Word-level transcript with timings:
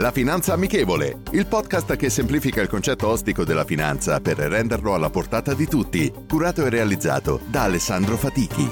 La 0.00 0.12
Finanza 0.12 0.52
Amichevole, 0.52 1.22
il 1.32 1.48
podcast 1.48 1.96
che 1.96 2.08
semplifica 2.08 2.62
il 2.62 2.68
concetto 2.68 3.08
ostico 3.08 3.42
della 3.42 3.64
finanza 3.64 4.20
per 4.20 4.36
renderlo 4.36 4.94
alla 4.94 5.10
portata 5.10 5.54
di 5.54 5.66
tutti, 5.66 6.12
curato 6.28 6.64
e 6.64 6.70
realizzato 6.70 7.40
da 7.48 7.64
Alessandro 7.64 8.16
Fatichi. 8.16 8.64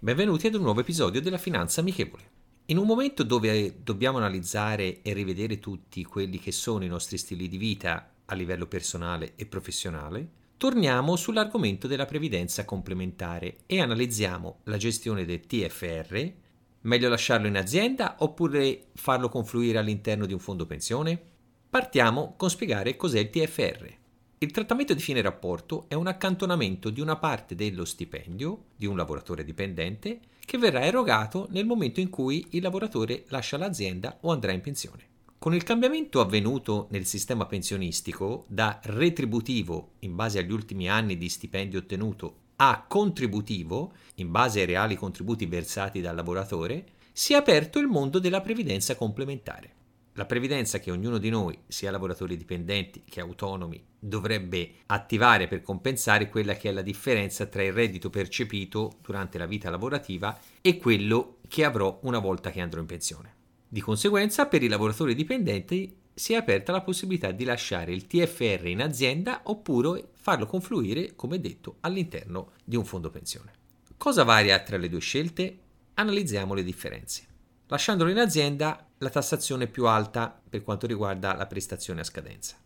Benvenuti 0.00 0.48
ad 0.48 0.54
un 0.54 0.62
nuovo 0.62 0.80
episodio 0.80 1.20
della 1.20 1.38
Finanza 1.38 1.80
Amichevole. 1.80 2.22
In 2.66 2.78
un 2.78 2.86
momento 2.86 3.22
dove 3.22 3.76
dobbiamo 3.84 4.18
analizzare 4.18 5.00
e 5.02 5.12
rivedere 5.12 5.60
tutti 5.60 6.02
quelli 6.02 6.40
che 6.40 6.50
sono 6.50 6.82
i 6.82 6.88
nostri 6.88 7.18
stili 7.18 7.48
di 7.48 7.56
vita 7.56 8.10
a 8.24 8.34
livello 8.34 8.66
personale 8.66 9.34
e 9.36 9.46
professionale, 9.46 10.28
Torniamo 10.58 11.16
sull'argomento 11.16 11.86
della 11.86 12.06
previdenza 12.06 12.64
complementare 12.64 13.58
e 13.66 13.82
analizziamo 13.82 14.60
la 14.64 14.78
gestione 14.78 15.26
del 15.26 15.46
TFR. 15.46 16.32
Meglio 16.80 17.10
lasciarlo 17.10 17.46
in 17.46 17.58
azienda 17.58 18.16
oppure 18.20 18.86
farlo 18.94 19.28
confluire 19.28 19.76
all'interno 19.76 20.24
di 20.24 20.32
un 20.32 20.38
fondo 20.38 20.64
pensione? 20.64 21.20
Partiamo 21.68 22.36
con 22.38 22.48
spiegare 22.48 22.96
cos'è 22.96 23.18
il 23.18 23.28
TFR. 23.28 23.94
Il 24.38 24.50
trattamento 24.50 24.94
di 24.94 25.02
fine 25.02 25.20
rapporto 25.20 25.84
è 25.88 25.94
un 25.94 26.06
accantonamento 26.06 26.88
di 26.88 27.02
una 27.02 27.16
parte 27.16 27.54
dello 27.54 27.84
stipendio 27.84 28.68
di 28.76 28.86
un 28.86 28.96
lavoratore 28.96 29.44
dipendente 29.44 30.20
che 30.40 30.56
verrà 30.56 30.86
erogato 30.86 31.48
nel 31.50 31.66
momento 31.66 32.00
in 32.00 32.08
cui 32.08 32.46
il 32.52 32.62
lavoratore 32.62 33.24
lascia 33.28 33.58
l'azienda 33.58 34.16
o 34.22 34.32
andrà 34.32 34.52
in 34.52 34.62
pensione. 34.62 35.15
Con 35.38 35.54
il 35.54 35.62
cambiamento 35.62 36.20
avvenuto 36.20 36.88
nel 36.90 37.04
sistema 37.04 37.46
pensionistico 37.46 38.46
da 38.48 38.80
retributivo 38.82 39.92
in 40.00 40.14
base 40.14 40.38
agli 40.38 40.50
ultimi 40.50 40.88
anni 40.88 41.18
di 41.18 41.28
stipendio 41.28 41.80
ottenuto 41.80 42.44
a 42.56 42.86
contributivo 42.88 43.92
in 44.14 44.30
base 44.30 44.60
ai 44.60 44.66
reali 44.66 44.96
contributi 44.96 45.44
versati 45.44 46.00
dal 46.00 46.16
lavoratore, 46.16 46.86
si 47.12 47.34
è 47.34 47.36
aperto 47.36 47.78
il 47.78 47.86
mondo 47.86 48.18
della 48.18 48.40
previdenza 48.40 48.96
complementare. 48.96 49.74
La 50.14 50.24
previdenza 50.24 50.78
che 50.78 50.90
ognuno 50.90 51.18
di 51.18 51.28
noi, 51.28 51.56
sia 51.68 51.90
lavoratori 51.90 52.38
dipendenti 52.38 53.02
che 53.04 53.20
autonomi, 53.20 53.84
dovrebbe 53.98 54.76
attivare 54.86 55.46
per 55.46 55.60
compensare 55.60 56.30
quella 56.30 56.54
che 56.54 56.70
è 56.70 56.72
la 56.72 56.80
differenza 56.80 57.44
tra 57.44 57.62
il 57.62 57.74
reddito 57.74 58.08
percepito 58.08 58.94
durante 59.02 59.36
la 59.36 59.46
vita 59.46 59.68
lavorativa 59.68 60.38
e 60.62 60.78
quello 60.78 61.36
che 61.46 61.64
avrò 61.64 61.98
una 62.04 62.18
volta 62.18 62.50
che 62.50 62.62
andrò 62.62 62.80
in 62.80 62.86
pensione. 62.86 63.34
Di 63.68 63.80
conseguenza, 63.80 64.46
per 64.46 64.62
i 64.62 64.68
lavoratori 64.68 65.14
dipendenti 65.14 65.96
si 66.14 66.32
è 66.32 66.36
aperta 66.36 66.72
la 66.72 66.80
possibilità 66.80 67.30
di 67.30 67.44
lasciare 67.44 67.92
il 67.92 68.06
TFR 68.06 68.66
in 68.66 68.80
azienda 68.80 69.42
oppure 69.44 70.08
farlo 70.12 70.46
confluire, 70.46 71.14
come 71.14 71.40
detto, 71.40 71.76
all'interno 71.80 72.52
di 72.64 72.76
un 72.76 72.84
fondo 72.84 73.10
pensione. 73.10 73.52
Cosa 73.96 74.24
varia 74.24 74.58
tra 74.60 74.76
le 74.76 74.88
due 74.88 75.00
scelte? 75.00 75.58
Analizziamo 75.94 76.54
le 76.54 76.62
differenze. 76.62 77.26
Lasciandolo 77.66 78.10
in 78.10 78.18
azienda, 78.18 78.86
la 78.98 79.10
tassazione 79.10 79.64
è 79.64 79.68
più 79.68 79.86
alta 79.86 80.40
per 80.48 80.62
quanto 80.62 80.86
riguarda 80.86 81.34
la 81.34 81.46
prestazione 81.46 82.00
a 82.00 82.04
scadenza. 82.04 82.56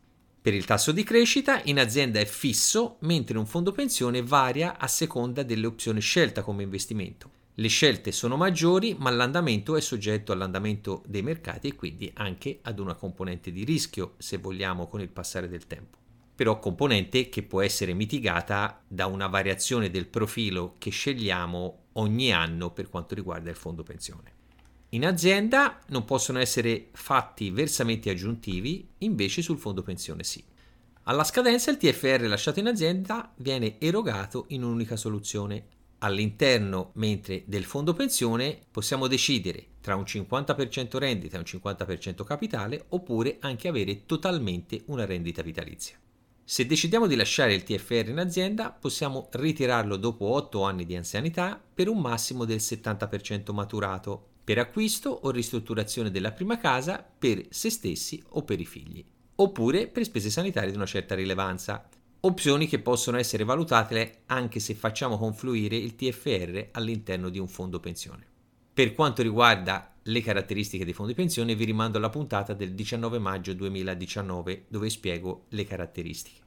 Per 0.42 0.54
il 0.54 0.64
tasso 0.64 0.92
di 0.92 1.02
crescita 1.02 1.60
in 1.64 1.78
azienda 1.78 2.20
è 2.20 2.26
fisso, 2.26 2.96
mentre 3.00 3.38
un 3.38 3.46
fondo 3.46 3.72
pensione 3.72 4.22
varia 4.22 4.78
a 4.78 4.86
seconda 4.86 5.42
delle 5.42 5.66
opzioni 5.66 6.00
scelta 6.00 6.42
come 6.42 6.62
investimento. 6.62 7.38
Le 7.60 7.68
scelte 7.68 8.10
sono 8.10 8.38
maggiori, 8.38 8.96
ma 8.98 9.10
l'andamento 9.10 9.76
è 9.76 9.82
soggetto 9.82 10.32
all'andamento 10.32 11.02
dei 11.06 11.20
mercati 11.20 11.68
e 11.68 11.74
quindi 11.74 12.10
anche 12.14 12.60
ad 12.62 12.78
una 12.78 12.94
componente 12.94 13.52
di 13.52 13.64
rischio, 13.64 14.14
se 14.16 14.38
vogliamo, 14.38 14.86
con 14.86 15.02
il 15.02 15.10
passare 15.10 15.46
del 15.46 15.66
tempo. 15.66 15.98
Però 16.34 16.58
componente 16.58 17.28
che 17.28 17.42
può 17.42 17.60
essere 17.60 17.92
mitigata 17.92 18.82
da 18.88 19.04
una 19.04 19.26
variazione 19.26 19.90
del 19.90 20.06
profilo 20.06 20.76
che 20.78 20.88
scegliamo 20.88 21.88
ogni 21.92 22.32
anno 22.32 22.70
per 22.70 22.88
quanto 22.88 23.14
riguarda 23.14 23.50
il 23.50 23.56
fondo 23.56 23.82
pensione. 23.82 24.32
In 24.90 25.04
azienda 25.04 25.80
non 25.88 26.06
possono 26.06 26.38
essere 26.38 26.88
fatti 26.92 27.50
versamenti 27.50 28.08
aggiuntivi, 28.08 28.88
invece 29.00 29.42
sul 29.42 29.58
fondo 29.58 29.82
pensione 29.82 30.24
sì. 30.24 30.42
Alla 31.02 31.24
scadenza 31.24 31.70
il 31.70 31.76
TFR 31.76 32.22
lasciato 32.22 32.58
in 32.58 32.68
azienda 32.68 33.30
viene 33.36 33.78
erogato 33.78 34.46
in 34.48 34.62
un'unica 34.62 34.96
soluzione 34.96 35.78
all'interno 36.00 36.90
mentre 36.94 37.44
del 37.46 37.64
fondo 37.64 37.94
pensione 37.94 38.58
possiamo 38.70 39.06
decidere 39.06 39.66
tra 39.80 39.96
un 39.96 40.02
50% 40.02 40.98
rendita 40.98 41.36
e 41.36 41.38
un 41.38 41.44
50% 41.46 42.24
capitale 42.24 42.84
oppure 42.88 43.38
anche 43.40 43.68
avere 43.68 44.04
totalmente 44.06 44.82
una 44.86 45.06
rendita 45.06 45.42
vitalizia. 45.42 45.98
Se 46.44 46.66
decidiamo 46.66 47.06
di 47.06 47.14
lasciare 47.14 47.54
il 47.54 47.62
TFR 47.62 48.08
in 48.08 48.18
azienda, 48.18 48.72
possiamo 48.72 49.28
ritirarlo 49.32 49.96
dopo 49.96 50.26
8 50.26 50.64
anni 50.64 50.84
di 50.84 50.96
anzianità 50.96 51.62
per 51.72 51.88
un 51.88 52.00
massimo 52.00 52.44
del 52.44 52.58
70% 52.58 53.52
maturato, 53.52 54.26
per 54.42 54.58
acquisto 54.58 55.10
o 55.10 55.30
ristrutturazione 55.30 56.10
della 56.10 56.32
prima 56.32 56.58
casa 56.58 57.06
per 57.18 57.46
se 57.50 57.70
stessi 57.70 58.20
o 58.30 58.42
per 58.42 58.58
i 58.58 58.66
figli, 58.66 59.04
oppure 59.36 59.86
per 59.86 60.02
spese 60.02 60.28
sanitarie 60.28 60.70
di 60.70 60.76
una 60.76 60.86
certa 60.86 61.14
rilevanza, 61.14 61.88
opzioni 62.20 62.66
che 62.66 62.80
possono 62.80 63.16
essere 63.16 63.44
valutate 63.44 64.22
anche 64.26 64.60
se 64.60 64.74
facciamo 64.74 65.16
confluire 65.16 65.76
il 65.76 65.96
TFR 65.96 66.68
all'interno 66.72 67.28
di 67.28 67.38
un 67.38 67.48
fondo 67.48 67.80
pensione. 67.80 68.26
Per 68.72 68.94
quanto 68.94 69.22
riguarda 69.22 69.94
le 70.04 70.20
caratteristiche 70.22 70.84
dei 70.84 70.92
fondi 70.92 71.14
pensione 71.14 71.54
vi 71.54 71.64
rimando 71.64 71.98
alla 71.98 72.10
puntata 72.10 72.52
del 72.54 72.74
19 72.74 73.18
maggio 73.18 73.54
2019 73.54 74.66
dove 74.68 74.90
spiego 74.90 75.44
le 75.50 75.64
caratteristiche. 75.64 76.40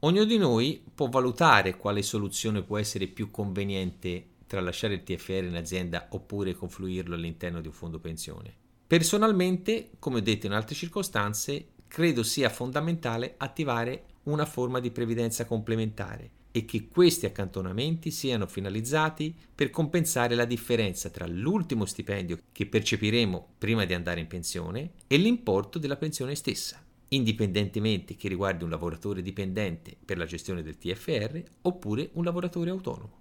Ognuno 0.00 0.24
di 0.24 0.36
noi 0.36 0.84
può 0.94 1.08
valutare 1.08 1.76
quale 1.76 2.02
soluzione 2.02 2.62
può 2.62 2.78
essere 2.78 3.06
più 3.06 3.30
conveniente 3.30 4.26
tra 4.46 4.60
lasciare 4.60 4.94
il 4.94 5.02
TFR 5.02 5.44
in 5.44 5.56
azienda 5.56 6.08
oppure 6.10 6.54
confluirlo 6.54 7.14
all'interno 7.14 7.60
di 7.60 7.68
un 7.68 7.72
fondo 7.72 7.98
pensione. 7.98 8.54
Personalmente, 8.86 9.92
come 9.98 10.18
ho 10.18 10.22
detto 10.22 10.46
in 10.46 10.52
altre 10.52 10.74
circostanze, 10.74 11.68
credo 11.88 12.22
sia 12.22 12.50
fondamentale 12.50 13.34
attivare 13.38 14.04
una 14.24 14.44
forma 14.44 14.80
di 14.80 14.90
previdenza 14.90 15.44
complementare 15.44 16.42
e 16.56 16.64
che 16.64 16.88
questi 16.88 17.26
accantonamenti 17.26 18.12
siano 18.12 18.46
finalizzati 18.46 19.34
per 19.52 19.70
compensare 19.70 20.36
la 20.36 20.44
differenza 20.44 21.10
tra 21.10 21.26
l'ultimo 21.26 21.84
stipendio 21.84 22.38
che 22.52 22.66
percepiremo 22.66 23.54
prima 23.58 23.84
di 23.84 23.92
andare 23.92 24.20
in 24.20 24.28
pensione 24.28 24.92
e 25.08 25.16
l'importo 25.16 25.80
della 25.80 25.96
pensione 25.96 26.36
stessa, 26.36 26.80
indipendentemente 27.08 28.14
che 28.14 28.28
riguardi 28.28 28.62
un 28.62 28.70
lavoratore 28.70 29.20
dipendente 29.20 29.96
per 30.04 30.16
la 30.16 30.26
gestione 30.26 30.62
del 30.62 30.78
TFR 30.78 31.42
oppure 31.62 32.10
un 32.12 32.22
lavoratore 32.22 32.70
autonomo. 32.70 33.18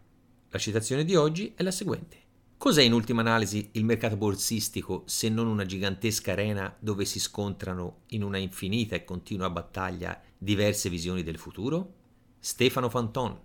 La 0.50 0.60
citazione 0.60 1.04
di 1.04 1.16
oggi 1.16 1.54
è 1.56 1.64
la 1.64 1.72
seguente. 1.72 2.18
Cos'è 2.64 2.82
in 2.82 2.94
ultima 2.94 3.20
analisi 3.20 3.72
il 3.74 3.84
mercato 3.84 4.16
borsistico 4.16 5.04
se 5.06 5.28
non 5.28 5.48
una 5.48 5.66
gigantesca 5.66 6.32
arena 6.32 6.74
dove 6.80 7.04
si 7.04 7.20
scontrano 7.20 8.04
in 8.12 8.24
una 8.24 8.38
infinita 8.38 8.96
e 8.96 9.04
continua 9.04 9.50
battaglia 9.50 10.18
diverse 10.38 10.88
visioni 10.88 11.24
del 11.24 11.38
futuro? 11.38 11.94
Stefano 12.40 12.88
Fanton, 12.88 13.38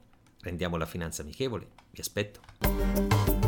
rendiamo 0.42 0.76
la 0.76 0.86
finanza 0.86 1.22
amichevole, 1.22 1.66
vi 1.90 2.00
aspetto. 2.00 3.47